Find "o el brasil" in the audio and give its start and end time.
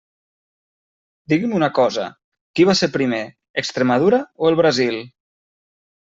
4.45-4.97